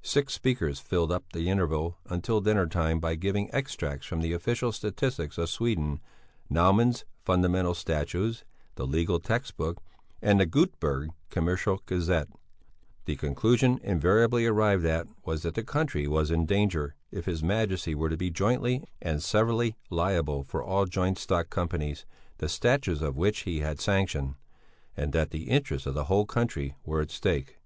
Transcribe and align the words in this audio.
Six 0.00 0.32
speakers 0.32 0.78
filled 0.78 1.10
up 1.10 1.24
the 1.32 1.48
interval 1.50 1.98
until 2.06 2.40
dinner 2.40 2.68
time 2.68 3.00
by 3.00 3.16
giving 3.16 3.52
extracts 3.52 4.06
from 4.06 4.20
the 4.20 4.32
official 4.32 4.70
statistics 4.70 5.38
of 5.38 5.48
Sweden, 5.50 5.98
Nauman's 6.48 7.04
Fundamental 7.24 7.74
Statutes, 7.74 8.44
the 8.76 8.86
Legal 8.86 9.18
Textbook 9.18 9.82
and 10.22 10.38
the 10.38 10.46
Göteberg 10.46 11.08
Commercial 11.30 11.82
Gazette: 11.84 12.28
the 13.06 13.16
conclusion 13.16 13.80
invariably 13.82 14.46
arrived 14.46 14.84
at 14.84 15.08
was 15.24 15.42
that 15.42 15.54
the 15.56 15.64
country 15.64 16.06
was 16.06 16.30
in 16.30 16.46
danger 16.46 16.94
if 17.10 17.24
his 17.24 17.42
Majesty 17.42 17.92
were 17.96 18.08
to 18.08 18.16
be 18.16 18.30
jointly 18.30 18.84
and 19.00 19.20
severally 19.20 19.74
liable 19.90 20.44
for 20.44 20.62
all 20.62 20.84
joint 20.86 21.18
stock 21.18 21.50
companies 21.50 22.06
the 22.38 22.48
statutes 22.48 23.00
of 23.00 23.16
which 23.16 23.40
he 23.40 23.58
had 23.58 23.80
sanctioned; 23.80 24.36
and 24.96 25.12
that 25.12 25.30
the 25.32 25.50
interests 25.50 25.88
of 25.88 25.94
the 25.94 26.04
whole 26.04 26.24
country 26.24 26.76
were 26.84 27.00
at 27.00 27.10
stake. 27.10 27.58